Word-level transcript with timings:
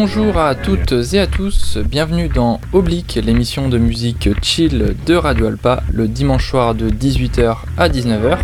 Bonjour 0.00 0.38
à 0.38 0.54
toutes 0.54 0.92
et 1.12 1.18
à 1.18 1.26
tous, 1.26 1.76
bienvenue 1.76 2.28
dans 2.28 2.60
Oblique, 2.72 3.18
l'émission 3.20 3.68
de 3.68 3.78
musique 3.78 4.28
chill 4.42 4.94
de 5.04 5.14
Radio 5.16 5.46
Alpa, 5.46 5.82
le 5.92 6.06
dimanche 6.06 6.48
soir 6.48 6.76
de 6.76 6.88
18h 6.88 7.56
à 7.76 7.88
19h. 7.88 8.38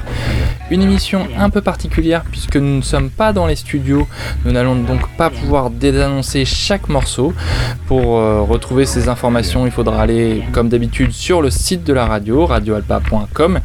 Une 0.73 0.83
émission 0.83 1.29
un 1.39 1.51
peu 1.51 1.61
particulière 1.61 2.25
puisque 2.29 2.57
nous 2.57 2.79
ne 2.79 2.83
sommes 2.83 3.09
pas 3.09 3.33
dans 3.33 3.47
les 3.47 3.55
studios, 3.55 4.09
nous 4.45 4.51
n'allons 4.51 4.75
donc 4.75 5.09
pas 5.17 5.31
pouvoir 5.31 5.71
désannoncer 5.71 6.45
chaque 6.45 6.89
morceau. 6.89 7.33
Pour 7.87 8.19
euh, 8.19 8.41
retrouver 8.41 8.85
ces 8.85 9.09
informations, 9.09 9.65
il 9.65 9.71
faudra 9.71 10.03
aller 10.03 10.43
comme 10.51 10.69
d'habitude 10.69 11.13
sur 11.13 11.41
le 11.41 11.51
site 11.51 11.85
de 11.85 11.93
la 11.93 12.07
radio, 12.07 12.47
radioalpa.com. 12.47 13.61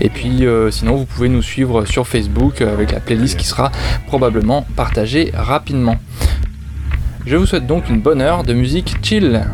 Et 0.00 0.08
puis 0.08 0.46
euh, 0.46 0.70
sinon, 0.70 0.94
vous 0.94 1.04
pouvez 1.04 1.28
nous 1.28 1.42
suivre 1.42 1.84
sur 1.84 2.06
Facebook 2.06 2.60
avec 2.60 2.92
la 2.92 3.00
playlist 3.00 3.36
qui 3.36 3.46
sera 3.46 3.72
probablement 4.06 4.64
partagée 4.76 5.32
rapidement. 5.34 5.96
Je 7.26 7.36
vous 7.36 7.46
souhaite 7.46 7.66
donc 7.66 7.88
une 7.88 8.00
bonne 8.00 8.20
heure 8.20 8.44
de 8.44 8.52
musique 8.52 8.96
chill. 9.02 9.44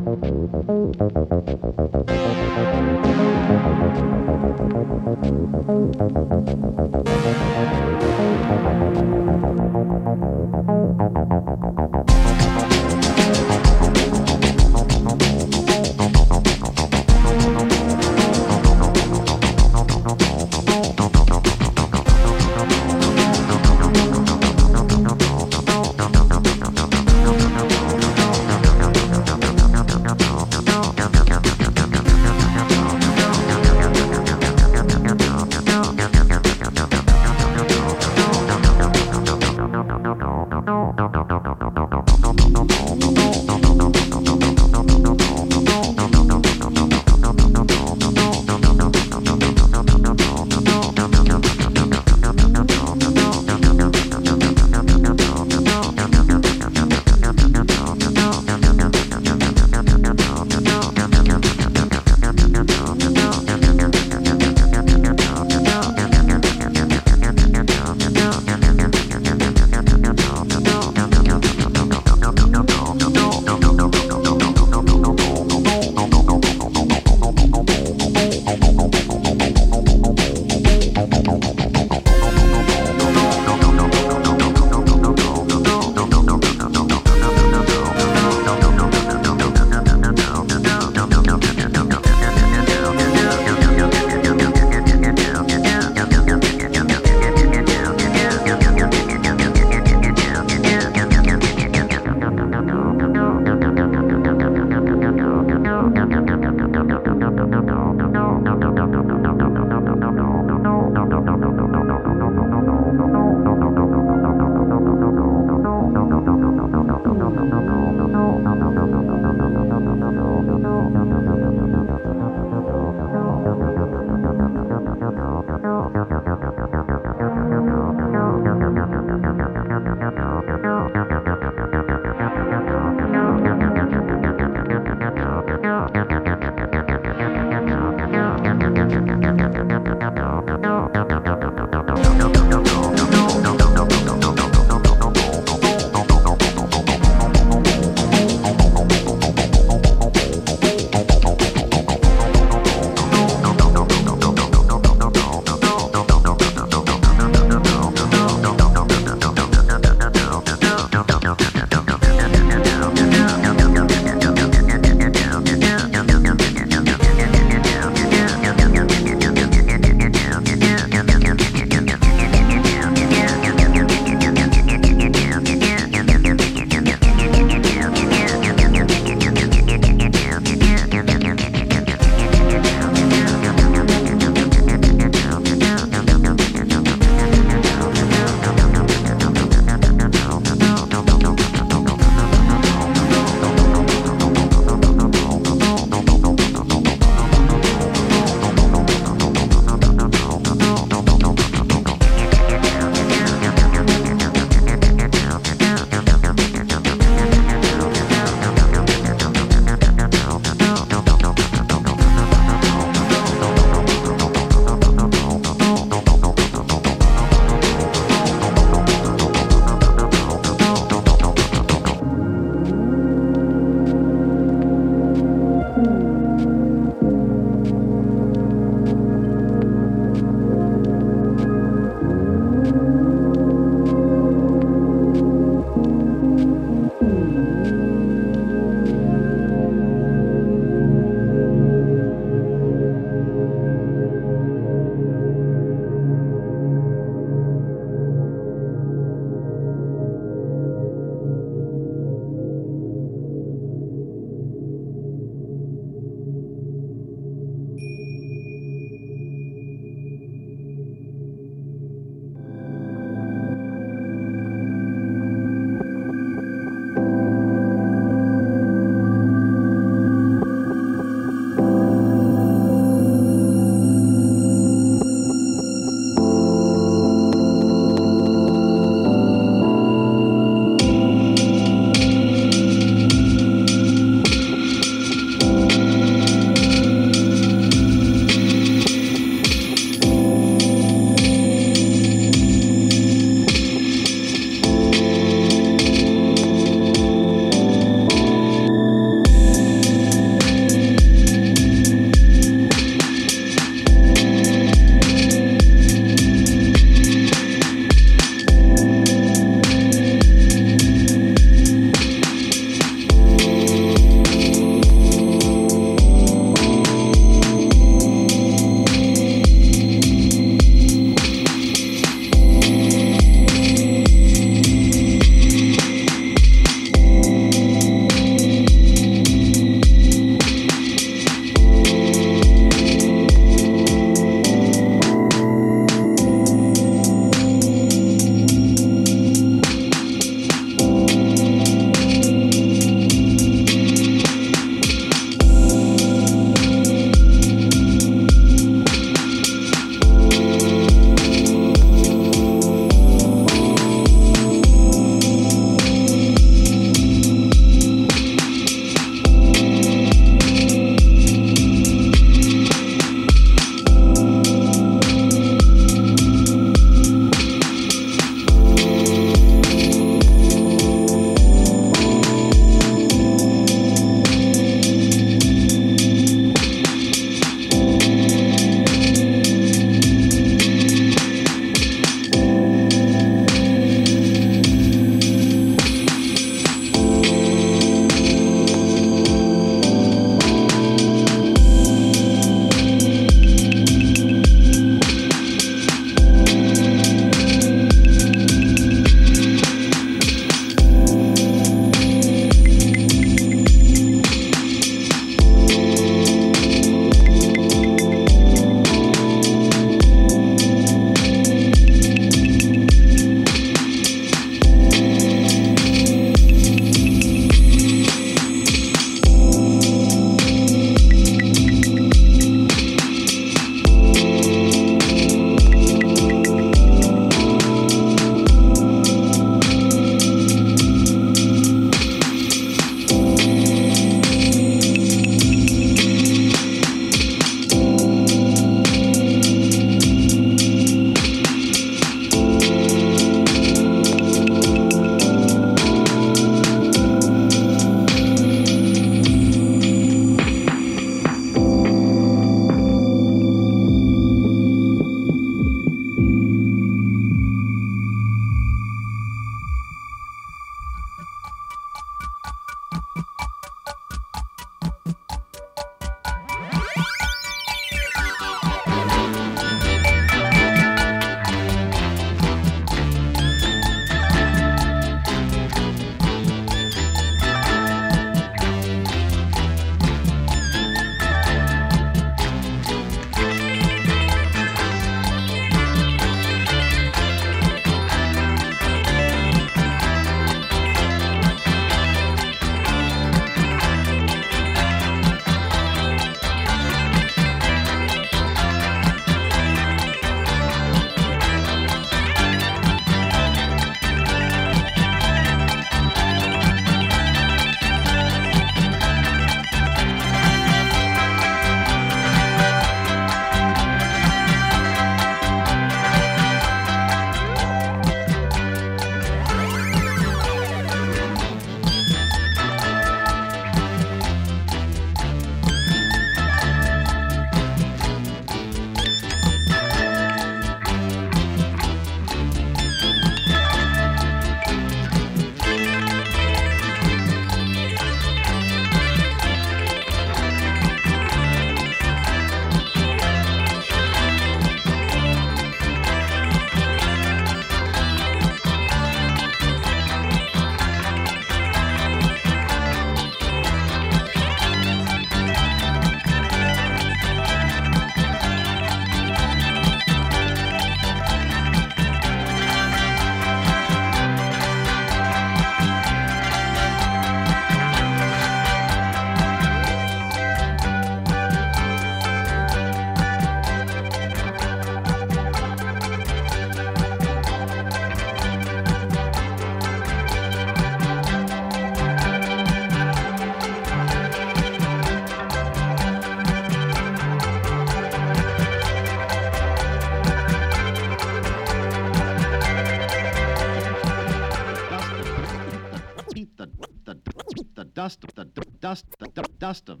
Of 599.70 600.00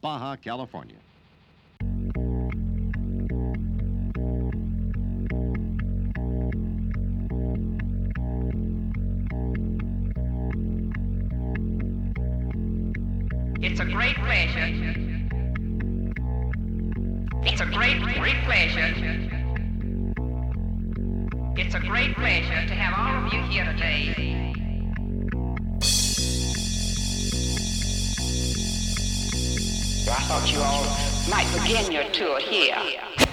Baja 0.00 0.34
California. 0.36 0.96
It's 13.60 13.78
a 13.78 13.84
great 13.84 14.16
pleasure. 14.16 14.68
It's 17.42 17.60
a 17.60 17.66
great, 17.66 18.00
great 18.00 18.42
pleasure. 18.44 18.88
It's 21.58 21.74
a 21.74 21.80
great 21.80 22.14
pleasure 22.14 22.66
to 22.68 22.74
have 22.74 22.94
all 22.96 23.26
of 23.26 23.32
you 23.34 23.42
here 23.52 23.66
today. 23.66 24.39
I 30.10 30.22
thought 30.22 30.52
you 30.52 30.58
all 30.60 30.84
might 31.30 31.46
begin 31.54 31.92
your 31.92 32.04
tour 32.10 32.40
here. 32.40 33.29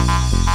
you 0.00 0.49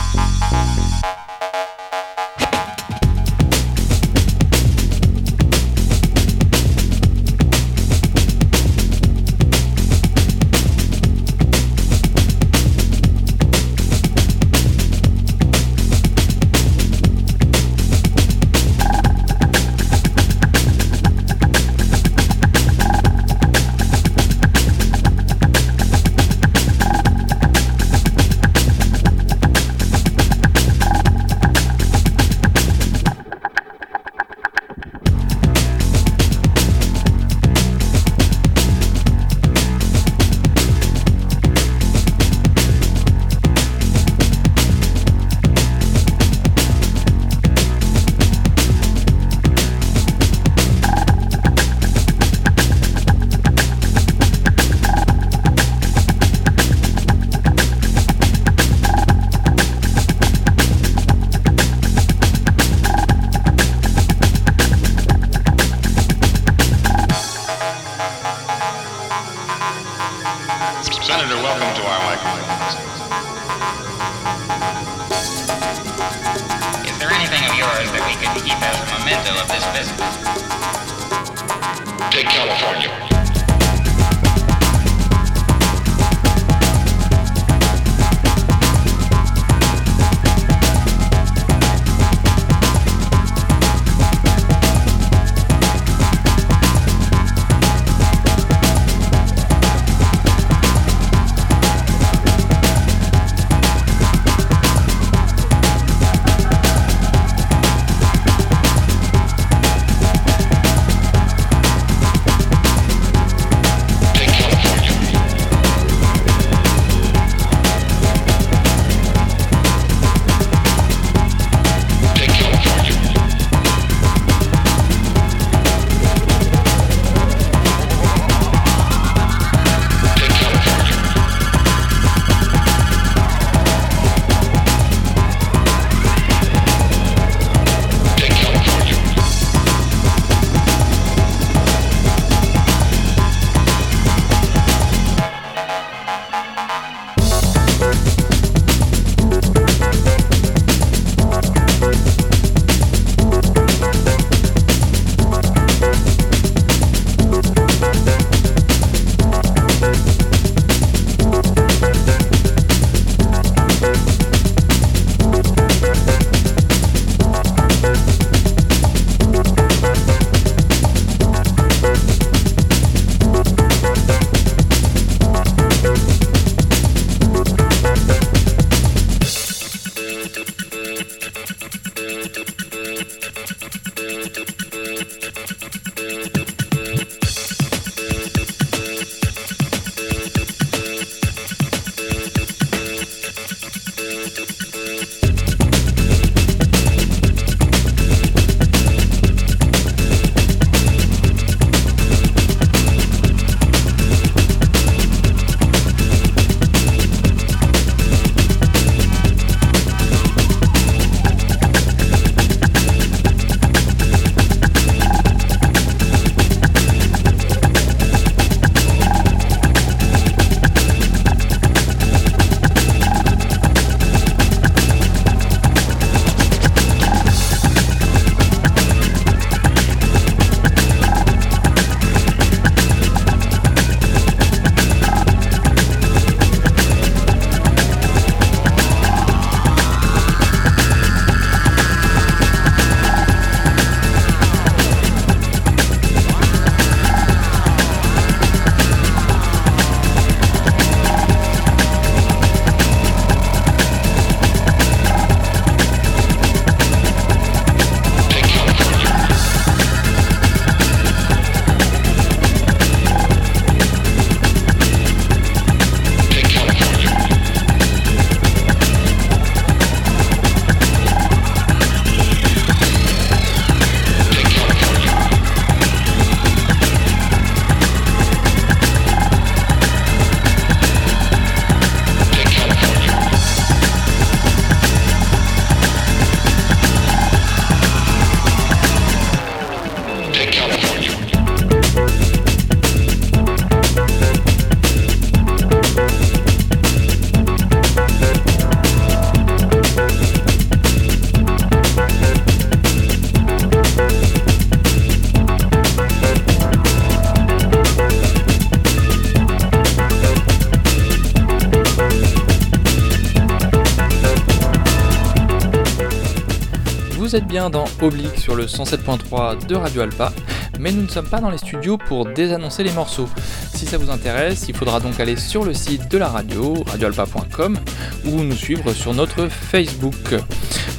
Vous 317.26 317.36
êtes 317.36 317.48
bien 317.48 317.72
dans 317.72 317.86
Oblique 318.04 318.38
sur 318.38 318.56
le 318.56 318.68
107.3 318.68 319.66
de 319.66 319.74
Radio 319.74 320.02
Alpa, 320.02 320.32
mais 320.80 320.92
nous 320.92 321.02
ne 321.02 321.08
sommes 321.08 321.28
pas 321.28 321.40
dans 321.40 321.50
les 321.50 321.58
studios 321.58 321.98
pour 321.98 322.28
désannoncer 322.28 322.84
les 322.84 322.92
morceaux. 322.92 323.28
Si 323.74 323.88
ça 323.88 323.98
vous 323.98 324.12
intéresse, 324.12 324.66
il 324.70 324.76
faudra 324.76 325.00
donc 325.00 325.20
aller 325.20 325.36
sur 325.36 325.66
le 325.66 325.74
site 325.74 326.08
de 326.12 326.20
la 326.20 326.28
radio, 326.28 326.84
radioalpa.com, 326.86 327.80
ou 328.26 328.44
nous 328.44 328.56
suivre 328.56 328.94
sur 328.94 329.16
notre 329.16 329.48
Facebook. 329.48 330.36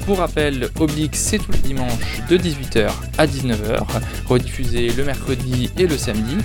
Pour 0.04 0.18
rappel, 0.18 0.68
Oblique 0.80 1.14
c'est 1.14 1.38
tous 1.38 1.52
les 1.52 1.58
dimanches 1.58 2.20
de 2.28 2.36
18h 2.36 2.90
à 3.18 3.26
19h, 3.28 3.84
rediffusé 4.26 4.88
le 4.88 5.04
mercredi 5.04 5.70
et 5.78 5.86
le 5.86 5.96
samedi. 5.96 6.38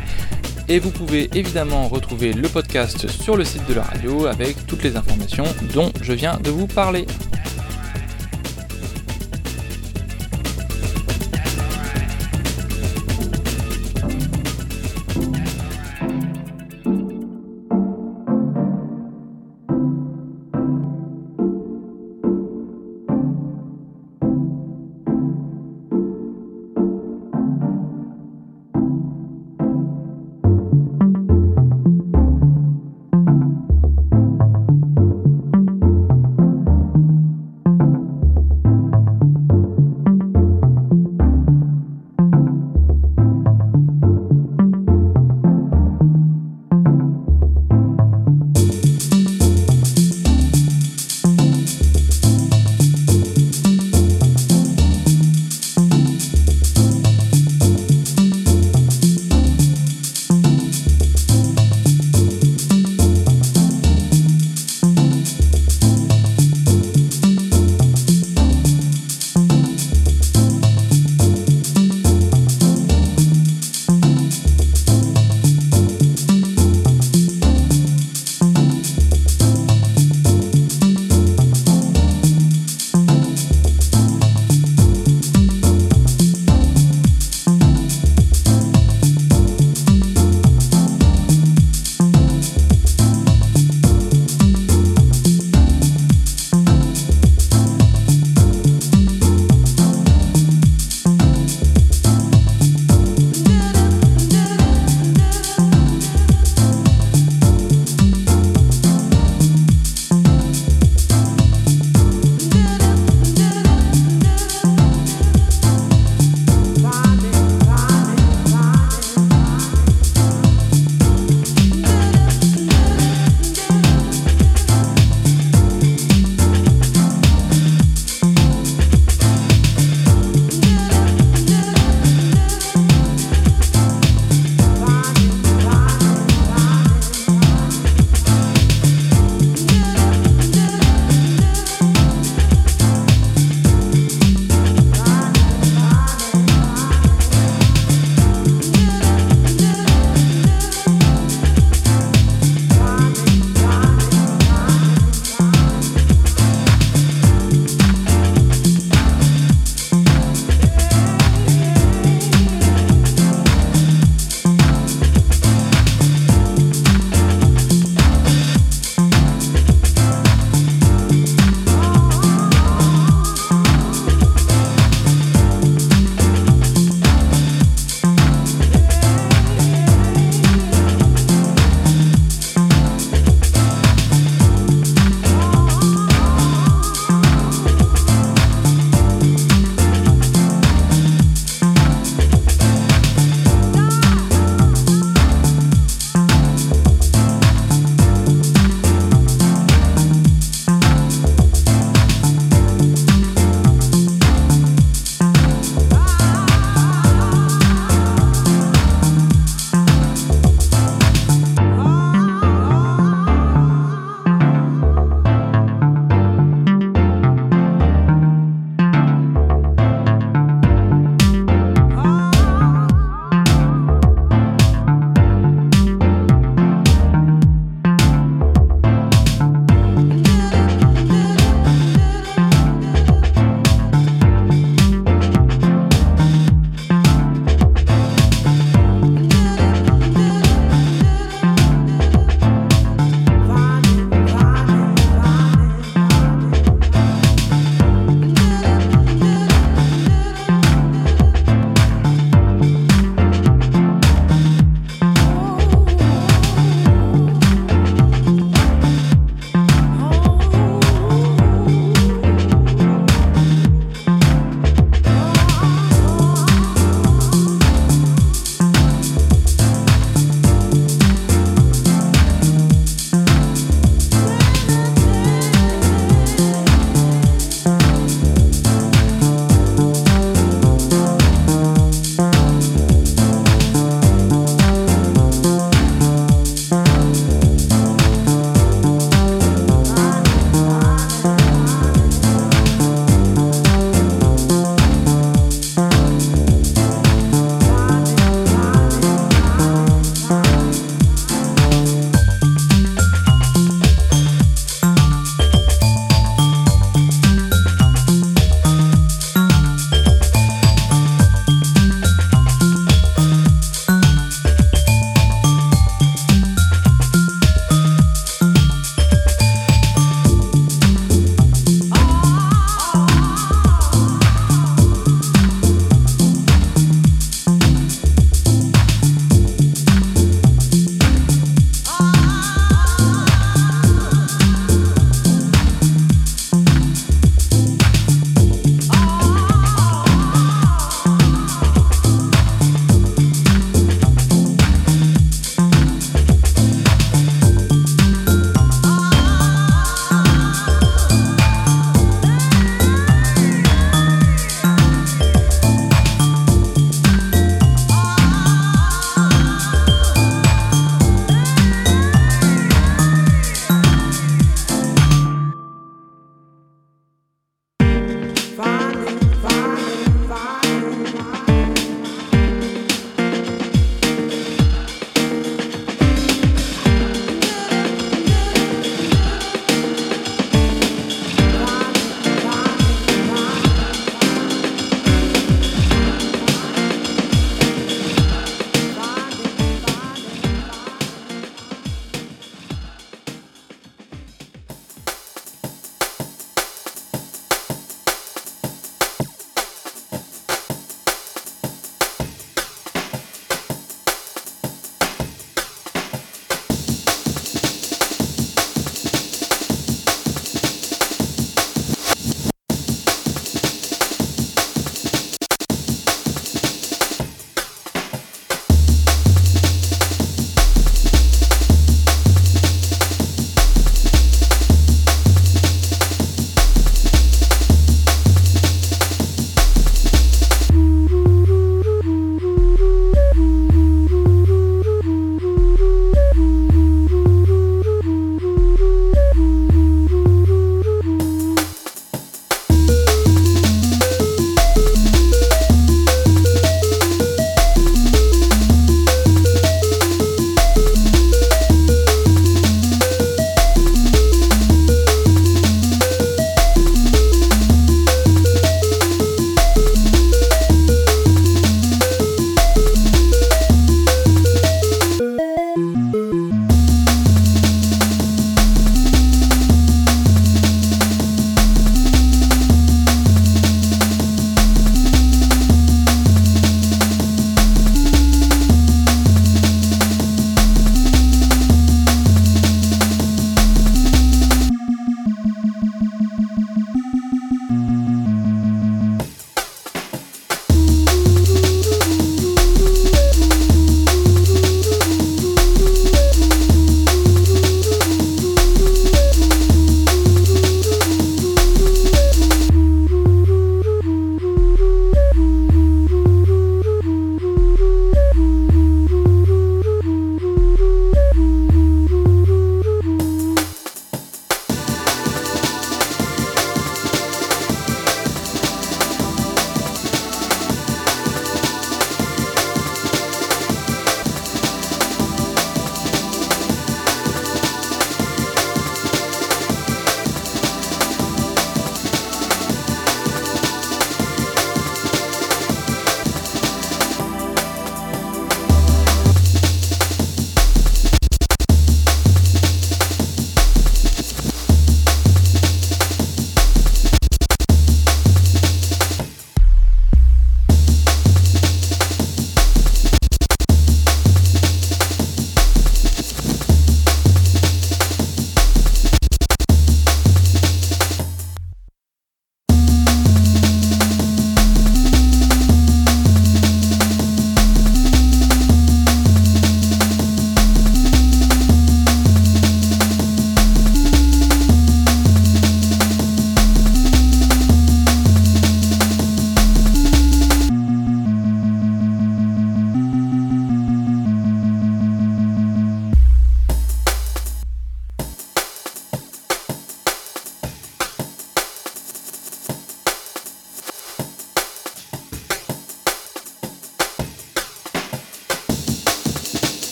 Et 0.67 0.77
vous 0.77 0.91
pouvez 0.91 1.27
évidemment 1.33 1.87
retrouver 1.87 2.33
le 2.33 2.47
podcast 2.49 3.07
sur 3.07 3.35
le 3.35 3.43
site 3.43 3.67
de 3.67 3.73
la 3.73 3.81
radio 3.81 4.27
avec 4.27 4.67
toutes 4.67 4.83
les 4.83 4.95
informations 4.95 5.45
dont 5.73 5.91
je 6.03 6.13
viens 6.13 6.37
de 6.37 6.51
vous 6.51 6.67
parler. 6.67 7.07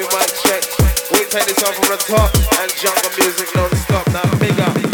my 0.00 0.24
check. 0.42 0.64
We 1.12 1.18
take 1.26 1.44
this 1.44 1.62
off 1.64 1.74
from 1.74 1.88
the 1.88 1.98
top 1.98 2.34
and 2.60 2.72
jungle 2.76 3.10
music 3.18 3.54
non-stop. 3.54 4.08
Now 4.12 4.38
big 4.38 4.58
up. 4.58 4.91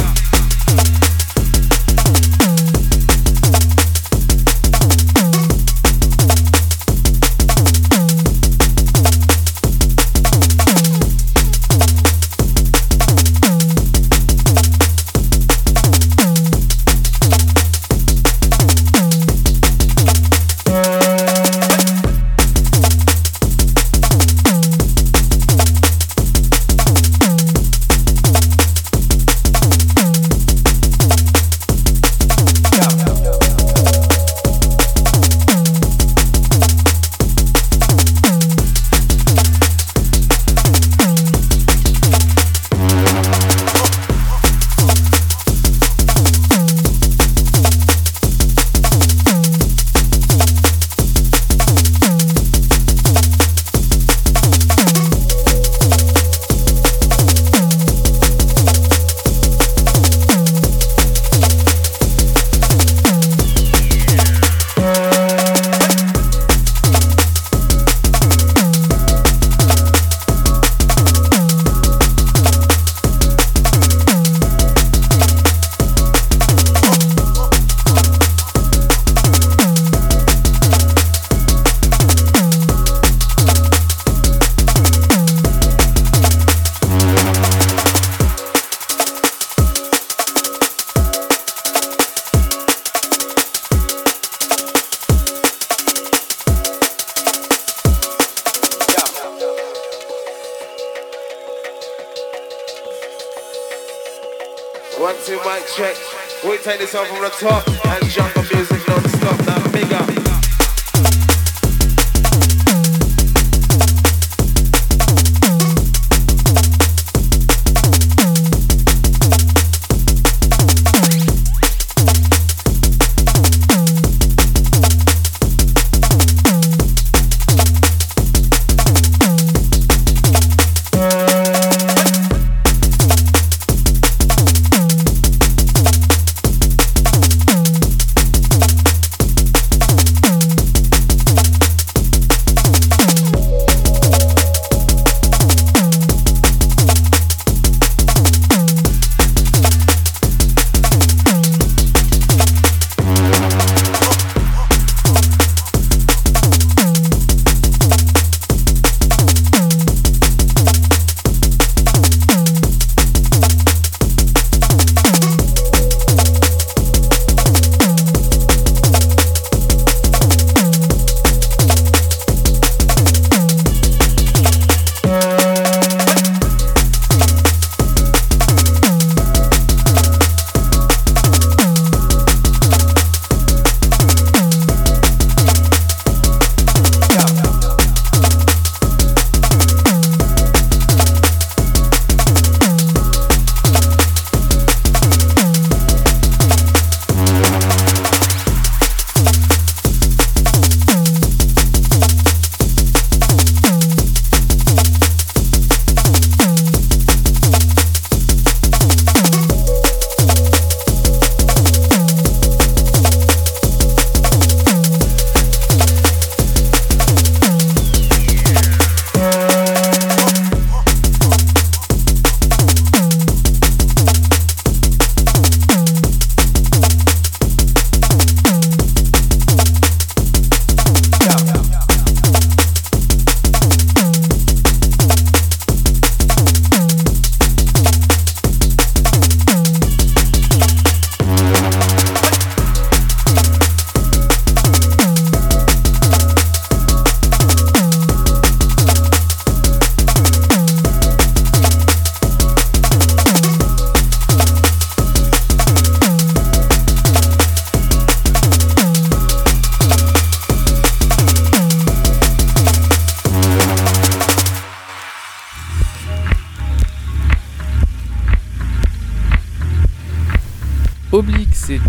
One, 104.98 105.14
two, 105.24 105.36
mic 105.44 105.64
check. 105.76 105.96
We 106.42 106.58
take 106.58 106.80
this 106.80 106.92
off 106.96 107.08
on 107.12 107.18
from 107.18 107.22
the 107.22 107.30
top 107.30 107.68
and 107.86 108.04
jungle 108.10 108.37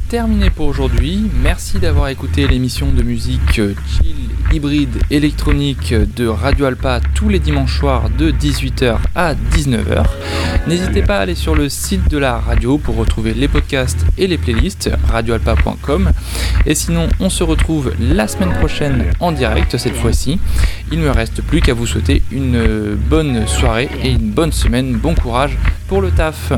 terminé 0.10 0.49
pour 0.49 0.66
aujourd'hui. 0.66 1.30
Merci 1.43 1.78
d'avoir 1.78 2.07
écouté 2.07 2.47
l'émission 2.47 2.88
de 2.91 3.03
musique 3.03 3.53
chill 3.53 4.16
hybride 4.51 5.03
électronique 5.12 5.93
de 5.93 6.26
Radio 6.26 6.66
Alpa 6.66 6.99
tous 7.14 7.30
les 7.30 7.38
dimanches 7.38 7.78
soirs 7.78 8.10
de 8.10 8.32
18h 8.32 8.97
à 9.14 9.36
19h. 9.36 10.05
N'hésitez 10.66 11.03
pas 11.03 11.18
à 11.18 11.22
aller 11.22 11.36
sur 11.36 11.53
le 11.53 11.70
site 11.70 12.10
de 12.10 12.18
la 12.18 12.39
radio 12.39 12.80
pour 12.80 12.95
retrouver 12.95 13.36
les 13.36 13.47
podcasts 13.47 14.03
et 14.18 14.26
les 14.26 14.39
playlists 14.39 14.89
radioalpa.com. 15.10 16.12
Et 16.66 16.74
sinon, 16.74 17.07
on 17.20 17.30
se 17.30 17.43
retrouve 17.43 17.93
la 17.99 18.28
semaine 18.28 18.53
prochaine 18.53 19.05
en 19.20 19.32
direct 19.32 19.78
cette 19.78 19.95
fois-ci. 19.95 20.39
Il 20.91 20.99
me 20.99 21.12
reste 21.12 21.43
plus 21.43 21.62
qu'à 21.62 21.76
vous 21.76 21.86
souhaiter 21.86 22.24
une 22.32 22.95
bonne 22.95 23.45
soirée 23.45 23.89
et 24.03 24.10
une 24.10 24.32
bonne 24.32 24.53
semaine. 24.53 24.93
Bon 24.93 25.14
courage 25.14 25.55
pour 25.88 26.01
le 26.01 26.10
taf. 26.10 26.51